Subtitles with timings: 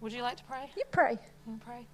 [0.00, 0.70] Would you like to pray?
[0.78, 1.18] You pray.
[1.46, 1.86] You pray.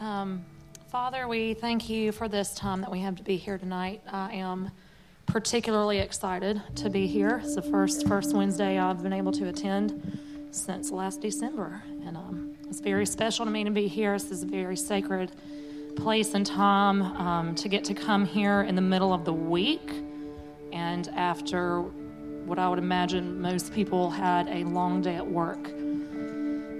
[0.00, 0.42] Um,
[0.90, 4.00] Father, we thank you for this time that we have to be here tonight.
[4.10, 4.70] I am
[5.26, 7.42] particularly excited to be here.
[7.44, 10.18] It's the first first Wednesday I've been able to attend
[10.50, 14.14] since last December, and um, it's very special to me to be here.
[14.14, 15.30] This is a very sacred
[15.96, 19.92] place and time um, to get to come here in the middle of the week,
[20.72, 25.70] and after what I would imagine most people had a long day at work.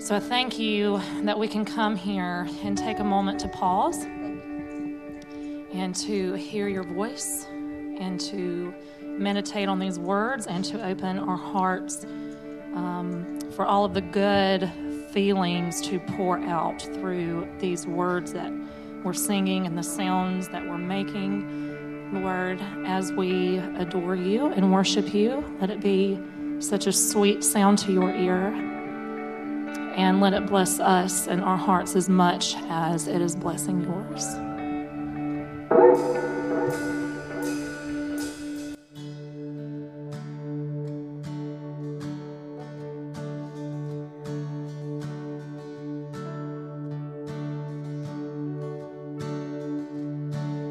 [0.05, 4.03] So I thank you that we can come here and take a moment to pause
[4.03, 11.39] and to hear your voice and to meditate on these words and to open our
[11.39, 12.05] hearts
[12.75, 14.71] um, for all of the good
[15.11, 18.53] feelings to pour out through these words that
[19.05, 22.13] we're singing and the sounds that we're making.
[22.13, 26.21] Lord, as we adore you and worship you, let it be
[26.59, 28.74] such a sweet sound to your ear.
[29.97, 34.27] And let it bless us and our hearts as much as it is blessing yours.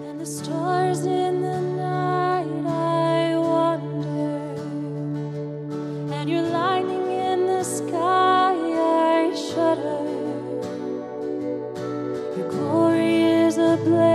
[0.03, 4.55] And the stars in the night I wonder
[6.13, 8.22] And your lightning in the sky
[13.85, 14.12] is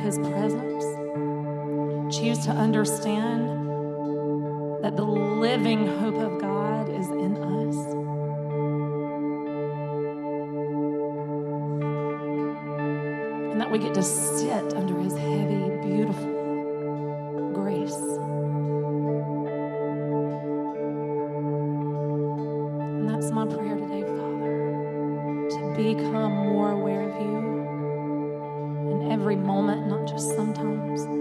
[0.00, 0.84] His presence.
[2.16, 3.48] Choose to understand
[4.82, 7.76] that the living hope of God is in us.
[13.52, 16.39] And that we get to sit under His heavy, beautiful
[29.20, 31.19] every moment, not just sometimes.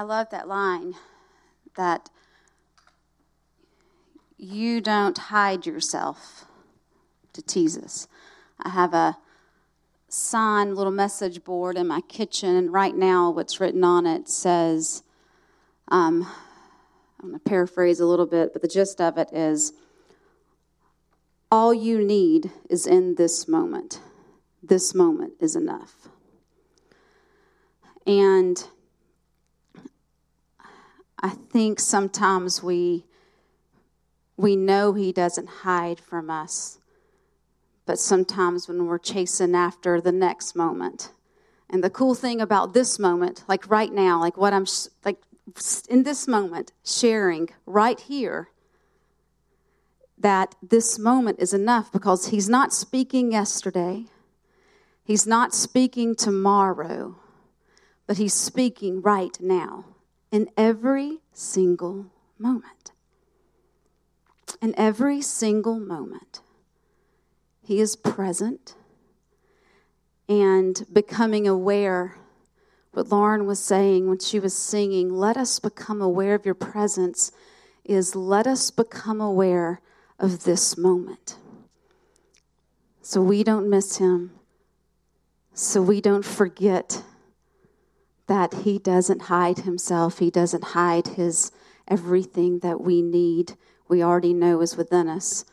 [0.00, 0.94] I love that line
[1.76, 2.08] that
[4.38, 6.46] you don't hide yourself
[7.34, 8.08] to tease us.
[8.58, 9.18] I have a
[10.08, 15.02] sign, little message board in my kitchen, and right now what's written on it says,
[15.88, 16.26] um,
[17.22, 19.74] I'm going to paraphrase a little bit, but the gist of it is
[21.52, 24.00] all you need is in this moment.
[24.62, 26.08] This moment is enough.
[28.06, 28.66] And
[31.20, 33.04] I think sometimes we
[34.40, 36.78] we know he doesn't hide from us.
[37.84, 41.12] But sometimes when we're chasing after the next moment.
[41.68, 44.64] And the cool thing about this moment, like right now, like what I'm
[45.04, 45.18] like
[45.88, 48.48] in this moment sharing right here
[50.16, 54.06] that this moment is enough because he's not speaking yesterday.
[55.04, 57.16] He's not speaking tomorrow,
[58.06, 59.84] but he's speaking right now
[60.30, 62.06] in every single
[62.38, 62.92] moment.
[64.62, 66.40] In every single moment,
[67.62, 68.74] He is present
[70.28, 72.16] and becoming aware.
[72.92, 77.32] What Lauren was saying when she was singing, let us become aware of your presence,
[77.84, 79.80] is let us become aware
[80.18, 81.36] of this moment.
[83.02, 84.32] So we don't miss Him,
[85.54, 87.02] so we don't forget
[88.30, 91.52] that He doesn't hide Himself, He doesn't hide His
[91.88, 93.56] everything that we need
[93.90, 95.44] we already know is within us.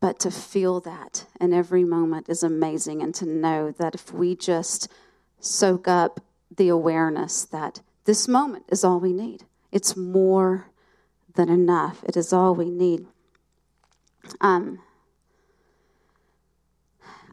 [0.00, 4.34] But to feel that in every moment is amazing, and to know that if we
[4.34, 4.88] just
[5.40, 6.20] soak up
[6.54, 10.66] the awareness that this moment is all we need, it's more
[11.34, 12.02] than enough.
[12.04, 13.06] It is all we need.
[14.40, 14.80] Um,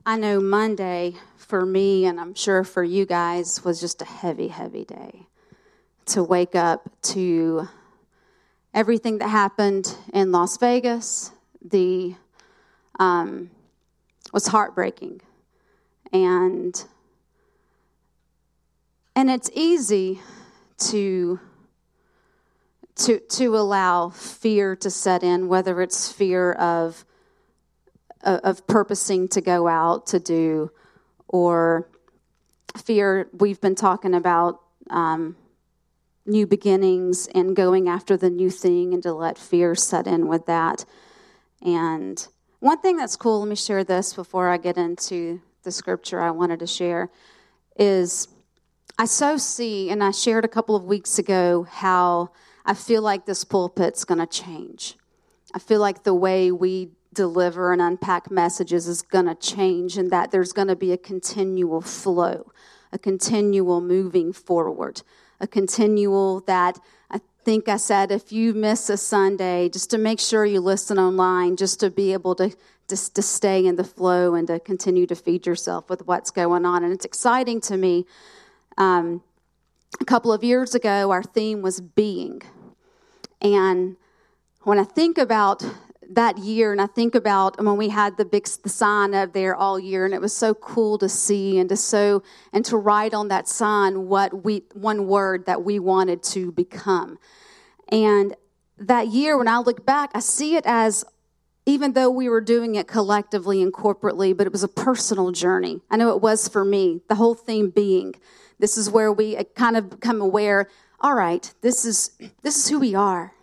[0.06, 1.16] I know Monday
[1.48, 5.28] for me, and I'm sure for you guys, was just a heavy, heavy day.
[6.08, 7.68] To wake up to
[8.74, 11.32] everything that happened in Las Vegas,
[11.64, 12.16] the
[13.00, 13.50] um,
[14.34, 15.22] was heartbreaking,
[16.12, 16.84] and
[19.16, 20.20] and it's easy
[20.78, 21.40] to
[22.96, 27.06] to to allow fear to set in, whether it's fear of
[28.22, 30.72] of purposing to go out to do,
[31.28, 31.90] or
[32.78, 34.62] fear we've been talking about.
[34.90, 35.36] Um,
[36.26, 40.46] new beginnings and going after the new thing and to let fear set in with
[40.48, 40.86] that.
[41.62, 42.28] And
[42.60, 46.32] one thing that's cool, let me share this before I get into the scripture I
[46.32, 47.12] wanted to share,
[47.78, 48.28] is
[48.98, 52.32] I so see, and I shared a couple of weeks ago, how
[52.66, 54.96] I feel like this pulpit's going to change.
[55.54, 60.12] I feel like the way we deliver and unpack messages is going to change, and
[60.12, 62.52] that there's going to be a continual flow,
[62.92, 65.02] a continual moving forward
[65.40, 70.20] a continual that I think I said if you miss a Sunday, just to make
[70.20, 72.56] sure you listen online, just to be able to
[72.88, 76.66] just to stay in the flow and to continue to feed yourself with what's going
[76.66, 76.84] on.
[76.84, 78.06] And it's exciting to me.
[78.78, 79.24] Um,
[80.00, 82.44] a couple of years ago, our theme was being.
[83.42, 83.98] And
[84.62, 85.64] when I think about
[86.10, 89.56] that year and I think about when we had the big the sign up there
[89.56, 93.14] all year and it was so cool to see and to so and to write
[93.14, 97.18] on that sign what we one word that we wanted to become.
[97.90, 98.36] And
[98.78, 101.06] that year when I look back, I see it as
[101.66, 105.82] even though we were doing it collectively and corporately, but it was a personal journey.
[105.90, 108.16] I know it was for me, the whole theme being
[108.60, 110.70] this is where we uh, kind of become aware,
[111.02, 113.34] all right, this is this is who we are.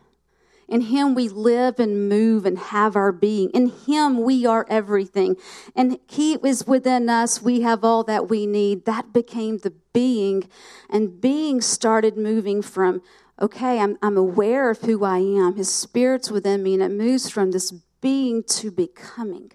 [0.72, 3.50] In Him we live and move and have our being.
[3.50, 5.36] In Him we are everything.
[5.76, 7.42] And He is within us.
[7.42, 8.86] We have all that we need.
[8.86, 10.48] That became the being.
[10.88, 13.02] And being started moving from,
[13.38, 15.56] okay, I'm, I'm aware of who I am.
[15.56, 16.72] His Spirit's within me.
[16.72, 19.52] And it moves from this being to becoming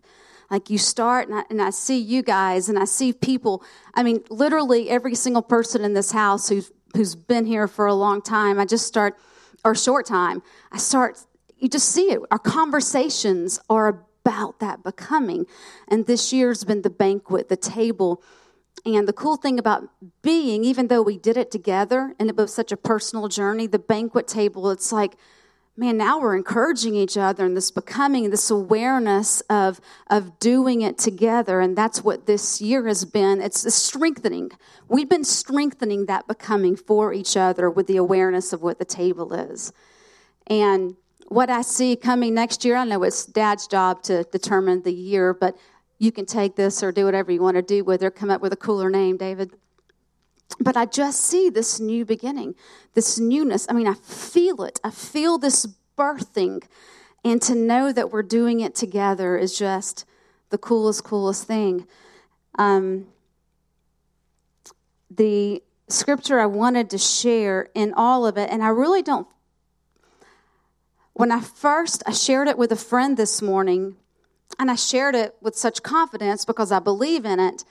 [0.50, 3.62] like you start and I, and I, see you guys and i see people
[3.94, 7.94] i mean literally every single person in this house who's who's been here for a
[7.94, 9.18] long time i just start
[9.64, 10.42] or short time,
[10.72, 11.20] I start,
[11.58, 12.22] you just see it.
[12.32, 15.46] Our conversations are about that becoming.
[15.88, 18.22] And this year's been the banquet, the table.
[18.86, 19.90] And the cool thing about
[20.22, 23.80] being, even though we did it together and it was such a personal journey, the
[23.80, 25.16] banquet table, it's like,
[25.78, 30.98] man, now we're encouraging each other and this becoming, this awareness of, of doing it
[30.98, 31.62] together.
[31.62, 33.42] And that's what this year has been.
[33.42, 34.50] It's strengthening.
[34.88, 39.34] We've been strengthening that becoming for each other with the awareness of what the table
[39.34, 39.72] is.
[40.48, 40.96] And
[41.28, 45.34] what I see coming next year, I know it's dad's job to determine the year,
[45.34, 45.56] but
[46.00, 48.42] you can take this or do whatever you want to do with it, come up
[48.42, 49.52] with a cooler name, David.
[50.60, 52.56] But I just see this new beginning,
[52.94, 53.68] this newness.
[53.70, 54.80] I mean, I feel it.
[54.84, 56.64] I feel this birthing.
[57.24, 60.06] And to know that we're doing it together is just
[60.50, 61.86] the coolest, coolest thing.
[62.58, 63.08] Um,
[65.10, 69.28] the scripture I wanted to share in all of it, and I really don't.
[71.14, 73.96] When I first I shared it with a friend this morning,
[74.60, 77.64] and I shared it with such confidence because I believe in it.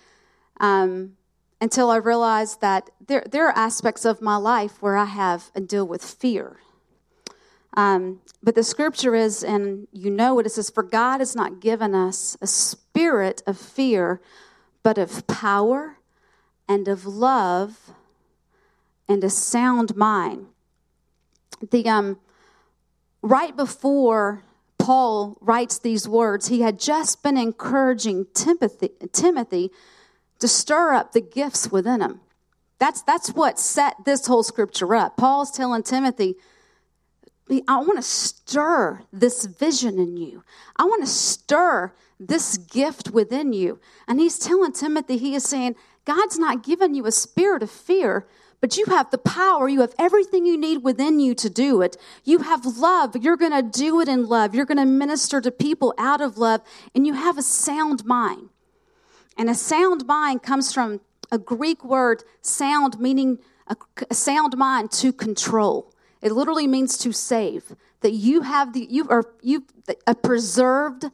[0.60, 1.16] Um,
[1.60, 5.66] until I realized that there, there are aspects of my life where I have and
[5.66, 6.58] deal with fear.
[7.76, 11.60] Um, but the scripture is, and you know what it says, for God has not
[11.60, 14.20] given us a spirit of fear,
[14.82, 15.98] but of power
[16.68, 17.90] and of love
[19.08, 20.46] and a sound mind.
[21.70, 22.18] The um,
[23.22, 24.42] right before
[24.78, 29.70] Paul writes these words, he had just been encouraging Timothy, Timothy
[30.38, 32.20] to stir up the gifts within him.
[32.78, 35.16] That's, that's what set this whole scripture up.
[35.16, 36.36] Paul's telling Timothy,
[37.50, 40.42] I want to stir this vision in you.
[40.76, 43.80] I want to stir this gift within you.
[44.08, 48.26] And he's telling Timothy, he is saying, God's not given you a spirit of fear,
[48.60, 49.68] but you have the power.
[49.68, 51.96] You have everything you need within you to do it.
[52.24, 53.16] You have love.
[53.16, 54.54] You're going to do it in love.
[54.54, 56.62] You're going to minister to people out of love,
[56.94, 58.48] and you have a sound mind.
[59.36, 63.76] And a sound mind comes from a Greek word, sound, meaning a,
[64.10, 65.92] a sound mind to control.
[66.22, 67.74] It literally means to save.
[68.00, 69.64] That you have the you are you
[70.06, 71.06] a preserved,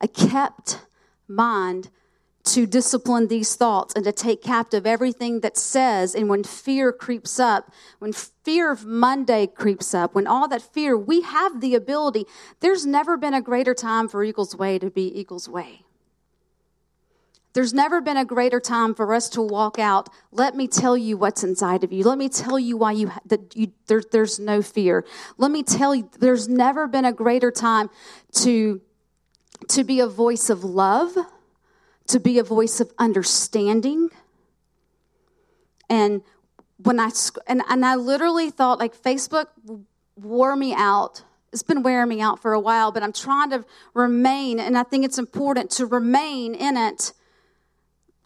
[0.00, 0.80] a kept
[1.28, 1.90] mind
[2.44, 7.38] to discipline these thoughts and to take captive everything that says, and when fear creeps
[7.38, 12.24] up, when fear of Monday creeps up, when all that fear, we have the ability.
[12.60, 15.84] There's never been a greater time for Eagles Way to be Eagles Way.
[17.54, 20.08] There's never been a greater time for us to walk out.
[20.30, 22.04] Let me tell you what's inside of you.
[22.04, 25.04] Let me tell you why you that you there, there's no fear.
[25.36, 27.90] Let me tell you, there's never been a greater time
[28.36, 28.80] to
[29.68, 31.16] to be a voice of love
[32.08, 34.10] to be a voice of understanding.
[35.88, 36.22] And
[36.76, 37.10] when I
[37.46, 39.46] and, and I literally thought like Facebook
[40.16, 41.22] wore me out.
[41.52, 44.84] It's been wearing me out for a while, but I'm trying to remain, and I
[44.84, 47.12] think it's important to remain in it.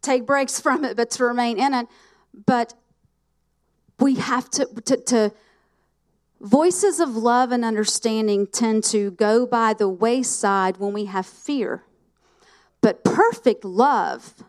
[0.06, 1.86] Take breaks from it, but to remain in it.
[2.46, 2.74] But
[3.98, 5.32] we have to, to, to
[6.40, 11.82] voices of love and understanding tend to go by the wayside when we have fear.
[12.82, 14.44] But perfect love,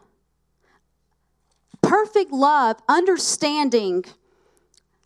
[1.81, 4.05] perfect love, understanding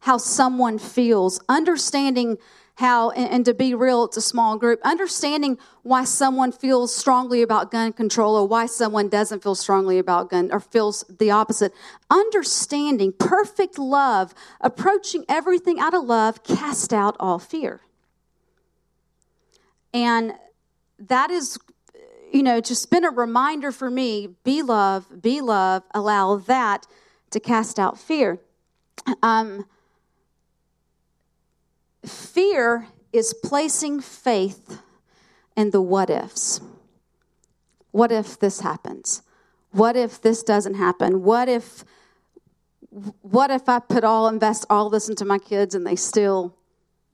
[0.02, 2.38] how someone feels, understanding
[2.76, 7.42] how, and, and, to be real, it's a small group, understanding why someone feels strongly
[7.42, 11.74] about gun control or why someone doesn't feel strongly about gun or feels the opposite.
[12.10, 17.82] Understanding, perfect love, approaching everything out of love, cast out all fear.
[19.94, 20.34] And
[20.98, 21.60] that is
[22.32, 26.88] you know, just been a reminder for me be love, be love, allow that
[27.32, 28.40] to cast out fear.
[29.22, 29.66] Um,
[32.06, 34.82] fear is placing faith
[35.56, 36.62] in the what ifs.
[37.92, 39.22] What if this happens?
[39.72, 41.24] What if this doesn't happen?
[41.24, 41.84] What if
[43.22, 46.58] what if I put all invest all this into my kids and they still,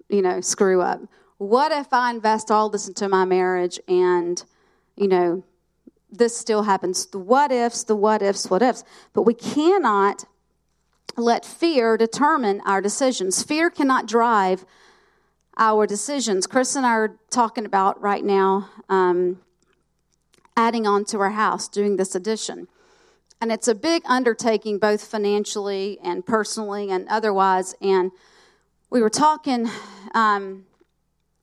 [0.10, 1.02] you know, screw up?
[1.38, 4.44] What if I invest all this into my marriage and
[4.96, 5.44] you know,
[6.12, 7.06] this still happens.
[7.06, 8.84] The what ifs, the what ifs, what ifs.
[9.14, 10.26] But we cannot
[11.18, 13.44] let fear determine our decisions.
[13.44, 14.66] Fear cannot drive
[15.58, 16.46] our decisions.
[16.48, 19.42] Chris and I are talking about right now um,
[20.56, 22.68] adding on to our house, doing this addition.
[23.42, 27.76] And it's a big undertaking, both financially and personally and otherwise.
[27.82, 28.12] And
[28.90, 29.70] we were talking
[30.14, 30.66] um,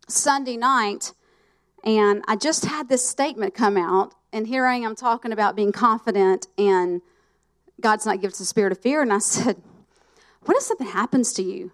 [0.09, 1.13] Sunday night
[1.85, 5.71] and I just had this statement come out, and here I am talking about being
[5.71, 7.03] confident and
[7.81, 9.03] God's not given us a spirit of fear.
[9.03, 9.63] And I said,
[10.43, 11.73] What if something happens to you?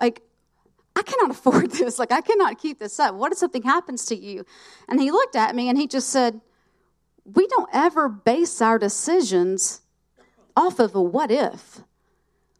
[0.00, 0.22] Like,
[0.94, 1.98] I cannot afford this.
[1.98, 3.14] Like, I cannot keep this up.
[3.14, 4.44] What if something happens to you?
[4.88, 6.40] And he looked at me and he just said,
[7.24, 9.82] We don't ever base our decisions
[10.56, 11.80] off of a what if.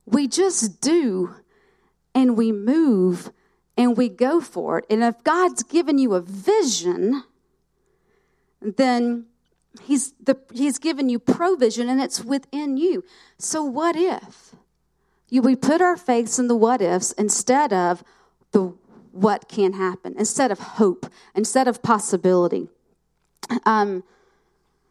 [0.05, 1.35] We just do
[2.15, 3.33] and we move
[3.77, 4.87] and we go for it.
[4.89, 7.25] And if God's given you a vision,
[8.61, 9.27] then
[9.83, 13.05] He's, the, he's given you provision and it's within you.
[13.39, 14.55] So, what if?
[15.29, 18.05] You, we put our faith in the what ifs instead of
[18.53, 18.75] the
[19.13, 22.69] what can happen, instead of hope, instead of possibility.
[23.65, 24.05] Um,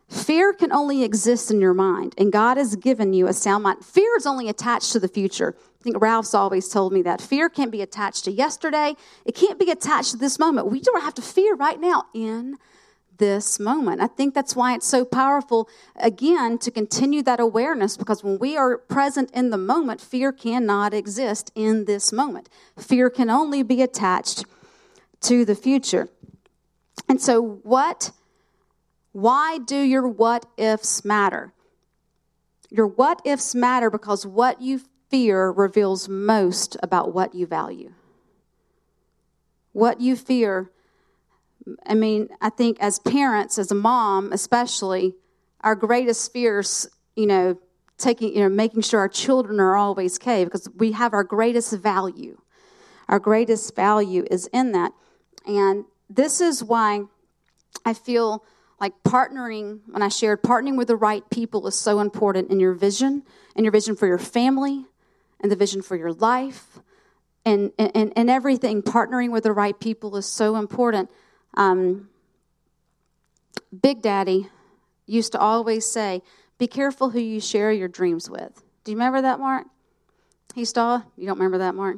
[0.08, 3.84] Fear can only exist in your mind, and God has given you a sound mind.
[3.84, 5.56] Fear is only attached to the future.
[5.58, 7.22] I think Ralph's always told me that.
[7.22, 8.96] Fear can't be attached to yesterday,
[9.26, 10.68] it can't be attached to this moment.
[10.70, 12.58] We don't have to fear right now in
[13.18, 14.02] this moment.
[14.02, 18.58] I think that's why it's so powerful, again, to continue that awareness because when we
[18.58, 22.50] are present in the moment, fear cannot exist in this moment.
[22.78, 24.46] Fear can only be attached
[25.22, 26.10] to the future.
[27.08, 28.12] And so, what,
[29.12, 31.54] why do your what ifs matter?
[32.70, 37.94] Your what ifs matter because what you fear reveals most about what you value.
[39.72, 40.72] What you fear
[41.86, 45.16] I mean, I think as parents, as a mom especially,
[45.62, 47.58] our greatest fears, you know,
[47.98, 51.74] taking, you know, making sure our children are always okay because we have our greatest
[51.74, 52.40] value.
[53.08, 54.92] Our greatest value is in that.
[55.48, 57.04] And this is why
[57.86, 58.44] I feel
[58.80, 62.74] like partnering, when I shared partnering with the right people is so important in your
[62.74, 63.24] vision,
[63.56, 64.86] in your vision for your family,
[65.40, 66.80] and the vision for your life,
[67.46, 68.82] and, and, and everything.
[68.82, 71.10] Partnering with the right people is so important.
[71.56, 72.10] Um,
[73.82, 74.50] Big Daddy
[75.06, 76.22] used to always say,
[76.58, 78.64] Be careful who you share your dreams with.
[78.84, 79.66] Do you remember that, Mark?
[80.54, 81.98] He still, you don't remember that, Mark?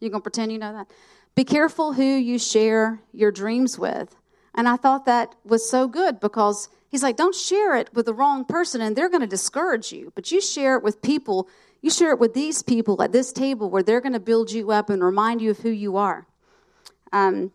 [0.00, 0.88] You gonna pretend you know that?
[1.34, 4.14] Be careful who you share your dreams with.
[4.54, 8.14] And I thought that was so good because he's like, don't share it with the
[8.14, 10.12] wrong person and they're going to discourage you.
[10.14, 11.48] But you share it with people,
[11.82, 14.70] you share it with these people at this table where they're going to build you
[14.70, 16.26] up and remind you of who you are.
[17.12, 17.50] Um,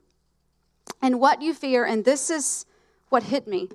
[1.02, 2.66] and what you fear, and this is
[3.10, 3.70] what hit me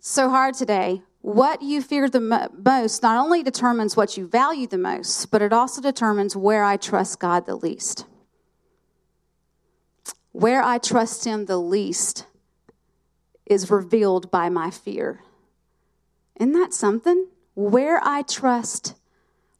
[0.00, 1.02] so hard today.
[1.20, 5.52] What you fear the most not only determines what you value the most, but it
[5.52, 8.06] also determines where I trust God the least.
[10.32, 12.26] Where I trust Him the least
[13.46, 15.20] is revealed by my fear.
[16.38, 17.26] Isn't that something?
[17.54, 18.94] Where I trust,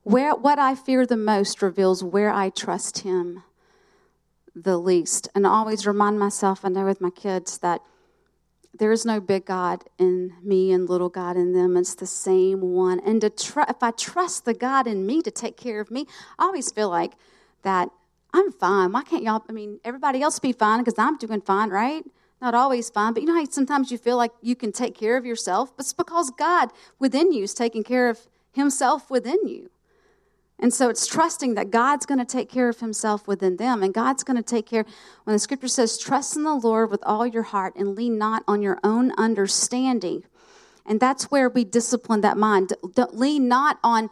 [0.04, 3.42] where what I fear the most reveals where I trust Him
[4.62, 5.28] the least.
[5.34, 7.80] And I always remind myself, I know with my kids, that
[8.78, 11.76] there is no big God in me and little God in them.
[11.76, 13.00] It's the same one.
[13.00, 16.06] And to tr- if I trust the God in me to take care of me,
[16.38, 17.14] I always feel like
[17.62, 17.90] that
[18.32, 18.92] I'm fine.
[18.92, 19.42] Why can't y'all?
[19.48, 22.04] I mean, everybody else be fine because I'm doing fine, right?
[22.40, 25.16] Not always fine, but you know how sometimes you feel like you can take care
[25.16, 25.76] of yourself?
[25.76, 29.70] But it's because God within you is taking care of Himself within you.
[30.60, 33.82] And so it's trusting that God's going to take care of himself within them.
[33.82, 34.84] And God's going to take care,
[35.22, 38.42] when the scripture says, trust in the Lord with all your heart and lean not
[38.48, 40.24] on your own understanding.
[40.84, 42.72] And that's where we discipline that mind.
[42.94, 44.10] Don't lean not on,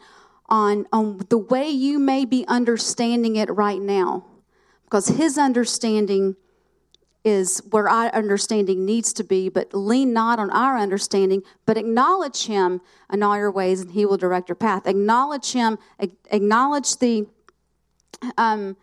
[0.49, 4.25] on, on the way you may be understanding it right now,
[4.85, 6.37] because his understanding
[7.27, 12.47] is where our understanding needs to be, but lean not on our understanding, but acknowledge
[12.47, 12.81] Him
[13.13, 14.87] in all your ways, and He will direct your path.
[14.87, 15.77] Acknowledge Him,
[16.31, 17.27] acknowledge the,
[18.39, 18.77] um,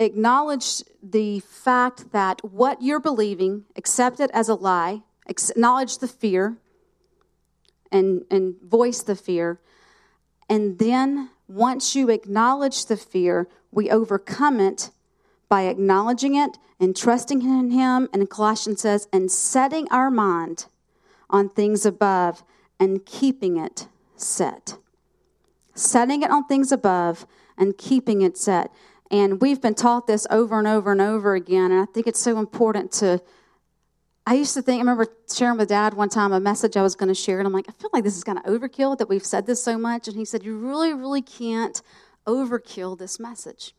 [0.00, 6.56] acknowledge the fact that what you're believing, accept it as a lie, acknowledge the fear,
[7.92, 9.60] and and voice the fear,
[10.48, 14.90] and then once you acknowledge the fear, we overcome it
[15.48, 18.08] by acknowledging it and trusting in Him.
[18.12, 20.66] And Colossians says, and setting our mind
[21.30, 22.42] on things above
[22.78, 24.76] and keeping it set.
[25.74, 27.26] Setting it on things above
[27.56, 28.70] and keeping it set.
[29.10, 31.70] And we've been taught this over and over and over again.
[31.70, 33.22] And I think it's so important to.
[34.26, 36.96] I used to think, I remember sharing with dad one time a message I was
[36.96, 39.06] going to share, and I'm like, I feel like this is kind of overkill that
[39.06, 40.08] we've said this so much.
[40.08, 41.82] And he said, You really, really can't
[42.26, 43.74] overkill this message.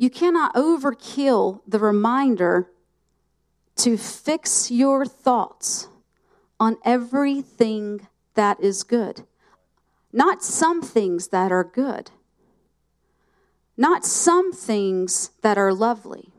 [0.00, 2.70] You cannot overkill the reminder
[3.76, 5.88] to fix your thoughts
[6.58, 9.24] on everything that is good.
[10.10, 12.12] Not some things that are good,
[13.76, 16.30] not some things that are lovely.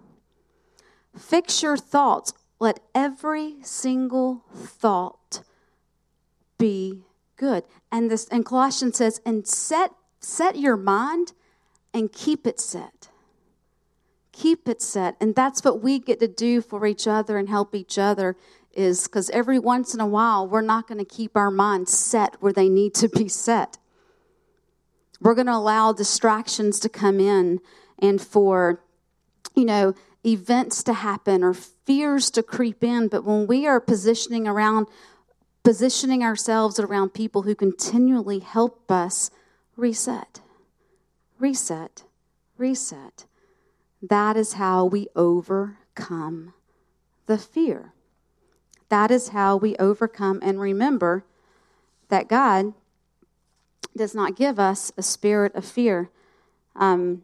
[1.15, 2.33] Fix your thoughts.
[2.59, 5.43] Let every single thought
[6.57, 7.03] be
[7.35, 7.63] good.
[7.91, 11.33] And this and Colossians says, and set set your mind
[11.93, 13.10] and keep it set
[14.31, 15.15] keep it set.
[15.19, 18.35] And that's what we get to do for each other and help each other
[18.73, 22.37] is because every once in a while, we're not going to keep our minds set
[22.39, 23.77] where they need to be set.
[25.19, 27.59] We're going to allow distractions to come in
[27.99, 28.81] and for,
[29.55, 29.93] you know,
[30.25, 33.07] events to happen or fears to creep in.
[33.07, 34.87] But when we are positioning around,
[35.63, 39.29] positioning ourselves around people who continually help us
[39.75, 40.41] reset,
[41.39, 42.03] reset,
[42.57, 43.25] reset
[44.01, 46.53] that is how we overcome
[47.27, 47.93] the fear.
[48.89, 51.23] That is how we overcome and remember
[52.09, 52.73] that God
[53.95, 56.09] does not give us a spirit of fear.
[56.75, 57.23] Um,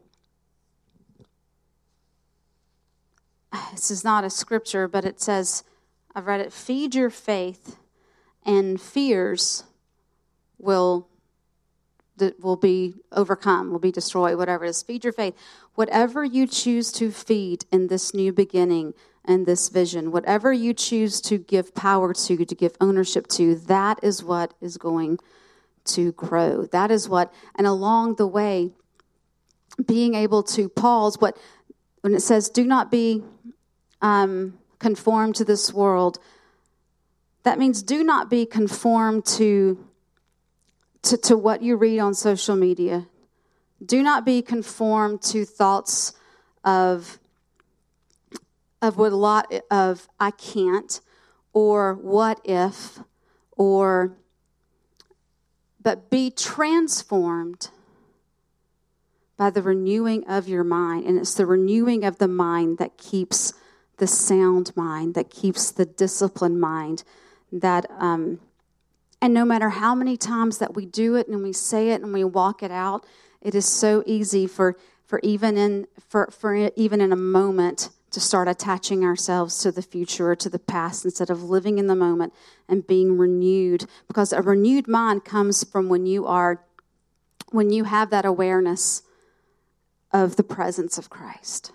[3.72, 5.64] this is not a scripture, but it says,
[6.16, 7.78] I've read it, feed your faith,
[8.46, 9.64] and fears
[10.58, 11.08] will
[12.40, 14.84] will be overcome, will be destroyed, whatever it is.
[14.84, 15.36] Feed your faith.
[15.76, 18.94] Whatever you choose to feed in this new beginning
[19.24, 24.00] and this vision, whatever you choose to give power to, to give ownership to, that
[24.02, 25.20] is what is going
[25.86, 26.66] to grow.
[26.66, 28.72] That is what, and along the way,
[29.86, 31.38] being able to pause what,
[32.02, 33.24] when it says, do not be
[34.02, 36.20] um, conformed to this world,
[37.44, 39.87] that means do not be conformed to,
[41.04, 43.08] to, to what you read on social media.
[43.84, 46.14] Do not be conformed to thoughts
[46.64, 47.20] of,
[48.82, 51.00] of what a lot of I can't
[51.54, 53.00] or what if
[53.52, 54.18] or
[55.82, 57.70] but be transformed
[59.38, 61.06] by the renewing of your mind.
[61.06, 63.54] And it's the renewing of the mind that keeps
[63.98, 67.04] the sound mind, that keeps the disciplined mind,
[67.52, 68.40] that, um,
[69.22, 72.14] and no matter how many times that we do it and we say it and
[72.14, 73.06] we walk it out,
[73.42, 78.20] it is so easy for, for even in, for, for even in a moment to
[78.20, 81.96] start attaching ourselves to the future or to the past instead of living in the
[81.96, 82.34] moment
[82.68, 86.64] and being renewed because a renewed mind comes from when you are
[87.52, 89.04] when you have that awareness
[90.12, 91.72] of the presence of Christ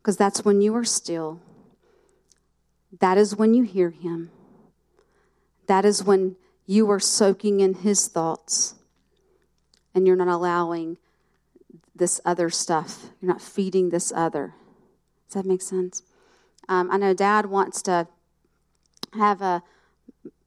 [0.00, 1.40] because that's when you are still.
[3.00, 4.30] That is when you hear Him.
[5.66, 6.36] That is when
[6.70, 8.76] you are soaking in His thoughts
[9.92, 10.98] and you're not allowing
[11.96, 13.06] this other stuff.
[13.20, 14.54] You're not feeding this other.
[15.26, 16.04] Does that make sense?
[16.68, 18.06] Um, I know Dad wants to
[19.14, 19.64] have a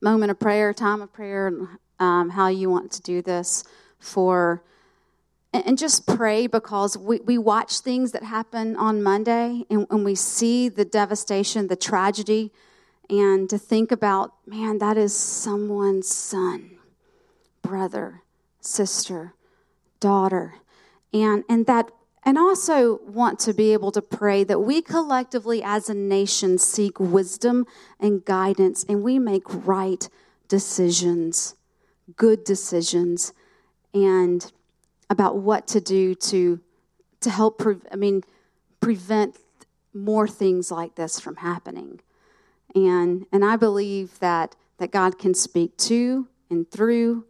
[0.02, 1.52] moment of prayer, time of prayer,
[2.00, 3.66] um, how you want to do this
[4.00, 4.64] for
[5.52, 10.16] and just pray because we, we watch things that happen on Monday and, and we
[10.16, 12.54] see the devastation, the tragedy,
[13.10, 16.78] and to think about, man, that is someone's son,
[17.62, 18.22] brother,
[18.60, 19.34] sister,
[20.00, 20.56] daughter.
[21.14, 21.92] And, and that
[22.26, 27.00] and also want to be able to pray that we collectively as a nation seek
[27.00, 27.66] wisdom
[28.00, 30.10] and guidance and we make right
[30.48, 31.56] decisions,
[32.16, 33.34] good decisions,
[33.94, 34.52] and
[35.10, 36.62] about what to do to
[37.20, 38.24] to help pre- I mean
[38.80, 39.38] prevent
[39.94, 42.00] more things like this from happening.
[42.76, 47.26] And and I believe that that God can speak to and through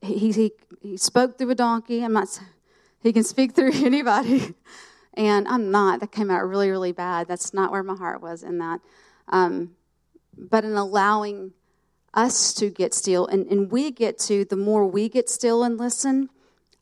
[0.00, 0.52] he, he,
[0.82, 2.04] he spoke through a donkey.
[2.04, 2.40] I'm not
[3.02, 4.54] he can speak through anybody.
[5.14, 6.00] And I'm not.
[6.00, 7.28] That came out really, really bad.
[7.28, 8.80] That's not where my heart was in that.
[9.28, 9.76] Um,
[10.36, 11.52] but in allowing
[12.12, 15.78] us to get still, and, and we get to, the more we get still and
[15.78, 16.30] listen,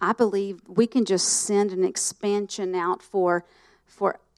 [0.01, 3.45] I believe we can just send an expansion out for, for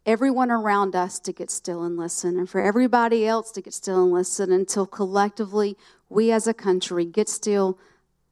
[0.06, 4.02] everyone around us to get still and listen, and for everybody else to get still
[4.02, 5.76] and listen until collectively
[6.08, 7.78] we as a country get still,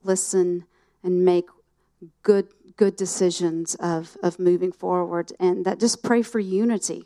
[0.02, 0.64] listen,
[1.02, 1.46] and make
[2.22, 5.32] good good decisions of, of moving forward.
[5.38, 7.04] And that just pray for unity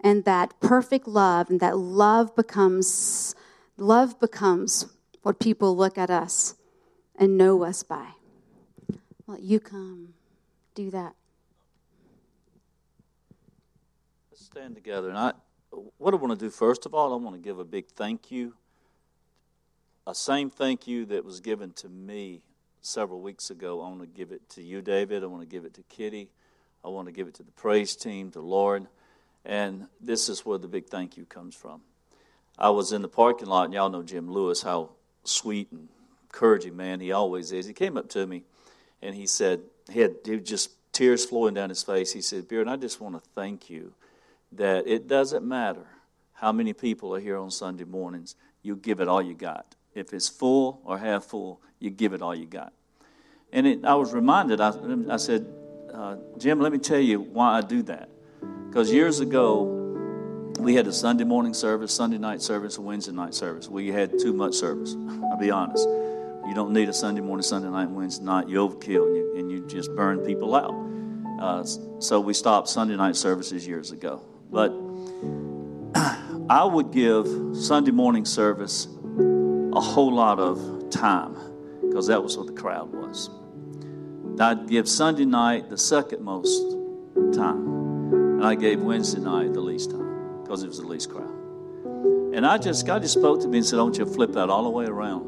[0.00, 3.34] and that perfect love and that love becomes
[3.76, 4.86] love becomes
[5.22, 6.56] what people look at us
[7.16, 8.08] and know us by.
[9.26, 10.14] Well you come.
[10.74, 11.14] Do that
[14.58, 15.32] stand together and i
[15.98, 18.32] what i want to do first of all i want to give a big thank
[18.32, 18.54] you
[20.08, 22.40] a same thank you that was given to me
[22.80, 23.82] several weeks ago.
[23.82, 25.22] I want to give it to you, David.
[25.22, 26.30] I want to give it to Kitty.
[26.82, 28.86] I want to give it to the praise team, to Lord.
[29.44, 31.82] And this is where the big thank you comes from.
[32.58, 34.90] I was in the parking lot, and y'all know Jim Lewis, how
[35.24, 35.88] sweet and
[36.22, 37.66] encouraging man he always is.
[37.66, 38.44] He came up to me
[39.02, 39.60] and he said,
[39.92, 42.12] he had just tears flowing down his face.
[42.12, 43.92] He said, Beard, I just want to thank you
[44.52, 45.86] that it doesn't matter
[46.32, 49.74] how many people are here on Sunday mornings, you give it all you got.
[49.94, 52.72] If it's full or half full, you give it all you got.
[53.52, 54.72] And it, I was reminded, I,
[55.10, 55.46] I said,
[55.92, 58.08] uh, Jim, let me tell you why I do that.
[58.68, 59.74] Because years ago,
[60.60, 63.68] we had a Sunday morning service, Sunday night service, a Wednesday night service.
[63.68, 64.96] We had too much service.
[65.30, 65.88] I'll be honest.
[66.46, 68.48] You don't need a Sunday morning, Sunday night, Wednesday night.
[68.48, 70.74] You overkill and you, and you just burn people out.
[71.40, 71.64] Uh,
[72.00, 74.22] so we stopped Sunday night services years ago.
[74.50, 74.72] But
[76.50, 77.26] I would give
[77.56, 78.86] Sunday morning service
[79.74, 81.36] a whole lot of time
[81.82, 83.30] because that was what the crowd was.
[84.40, 86.70] I'd give Sunday night the second most
[87.34, 91.34] time, and I gave Wednesday night the least time because it was the least crowd.
[92.34, 94.32] And I just, God just spoke to me and said, I want you to flip
[94.32, 95.24] that all the way around.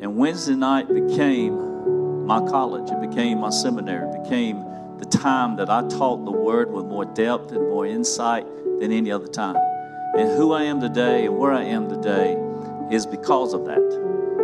[0.00, 4.64] And Wednesday night became my college, it became my seminary, it became
[5.04, 8.46] the time that I taught the word with more depth and more insight
[8.80, 9.56] than any other time.
[10.16, 12.38] And who I am today and where I am today
[12.90, 13.82] is because of that.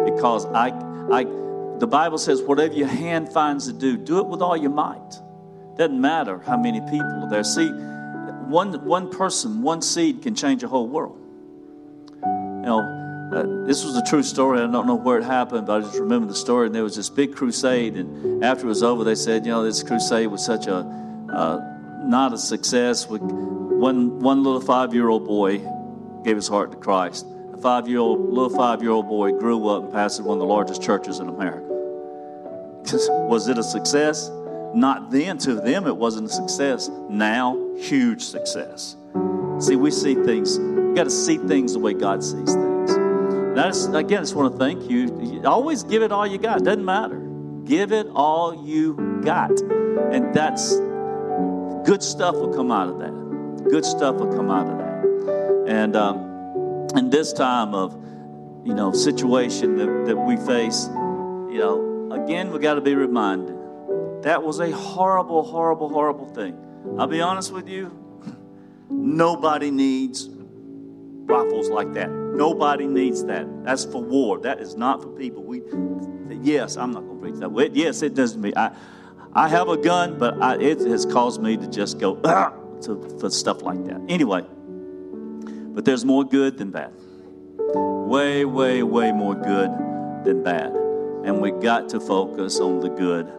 [0.05, 0.69] Because I,
[1.13, 1.25] I,
[1.79, 5.21] the Bible says, whatever your hand finds to do, do it with all your might.
[5.77, 7.45] Doesn't matter how many people there.
[7.45, 11.19] See, one, one person, one seed can change a whole world.
[12.23, 13.00] You know,
[13.33, 14.59] uh, this was a true story.
[14.59, 16.67] I don't know where it happened, but I just remember the story.
[16.67, 19.63] And there was this big crusade, and after it was over, they said, you know,
[19.63, 20.79] this crusade was such a
[21.33, 21.61] uh,
[22.03, 23.09] not a success.
[23.09, 25.59] We, one one little five year old boy
[26.25, 27.27] gave his heart to Christ.
[27.53, 30.41] A five year old little five year old boy grew up and pastored one of
[30.41, 31.67] the largest churches in America.
[33.29, 34.29] was it a success?
[34.75, 35.39] Not then.
[35.39, 36.89] To them, it wasn't a success.
[37.09, 38.97] Now, huge success.
[39.59, 40.59] See, we see things.
[40.59, 42.70] We got to see things the way God sees things.
[43.55, 45.43] Just, again, I just want to thank you.
[45.45, 46.63] Always give it all you got.
[46.65, 47.19] Doesn't matter.
[47.65, 49.51] Give it all you got.
[49.61, 50.77] And that's
[51.85, 53.69] good stuff will come out of that.
[53.71, 55.65] Good stuff will come out of that.
[55.69, 57.93] And um, in this time of,
[58.65, 60.87] you know, situation that, that we face,
[61.51, 63.57] you know, again, we got to be reminded
[64.23, 66.59] that was a horrible, horrible, horrible thing.
[66.99, 67.97] I'll be honest with you,
[68.91, 70.29] nobody needs
[71.31, 72.11] rifles like that.
[72.11, 73.47] Nobody needs that.
[73.65, 74.39] That's for war.
[74.41, 75.45] That is not for people.
[75.45, 75.63] We,
[76.43, 77.77] yes, I'm not going to preach that.
[77.77, 78.53] Yes, it does me.
[78.57, 78.73] I,
[79.33, 83.31] I have a gun, but I, it has caused me to just go to, for
[83.31, 84.01] stuff like that.
[84.09, 84.45] Anyway,
[85.75, 86.93] but there's more good than bad.
[87.75, 89.71] Way, way, way more good
[90.25, 90.73] than bad.
[91.25, 93.31] And we got to focus on the good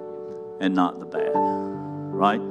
[0.61, 1.31] and not the bad.
[1.33, 2.41] Right?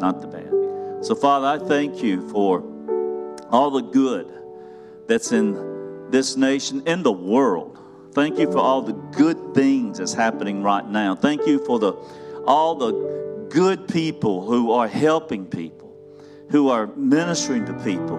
[0.00, 1.04] Not the bad.
[1.04, 2.62] So, Father, I thank you for
[3.50, 4.32] all the good
[5.06, 7.78] that's in this nation, in the world.
[8.12, 11.14] Thank you for all the good things that's happening right now.
[11.14, 11.92] Thank you for the
[12.46, 15.94] all the good people who are helping people,
[16.50, 18.18] who are ministering to people.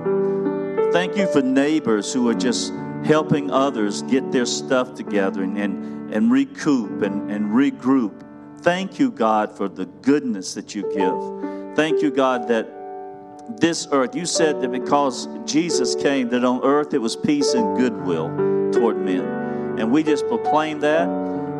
[0.92, 2.72] Thank you for neighbors who are just
[3.04, 8.24] helping others get their stuff together and, and, and recoup and, and regroup.
[8.62, 11.76] Thank you, God, for the goodness that you give.
[11.76, 12.79] Thank you, God, that
[13.58, 17.78] this earth, you said that because Jesus came, that on earth it was peace and
[17.78, 18.28] goodwill
[18.72, 19.26] toward men.
[19.80, 21.08] And we just proclaim that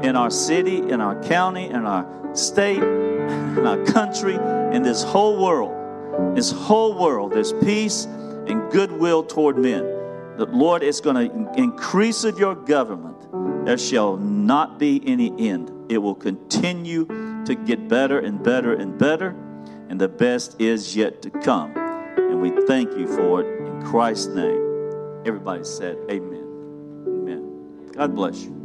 [0.04, 5.42] in our city, in our county, in our state, in our country, in this whole
[5.42, 6.36] world.
[6.36, 9.84] This whole world, there's peace and goodwill toward men.
[10.38, 13.66] The Lord is going to increase of your government.
[13.66, 15.72] There shall not be any end.
[15.90, 17.06] It will continue
[17.46, 19.36] to get better and better and better
[19.90, 21.74] and the best is yet to come.
[21.76, 25.24] And we thank you for it in Christ's name.
[25.26, 27.04] Everybody said, Amen.
[27.08, 27.92] Amen.
[27.92, 28.59] God bless you.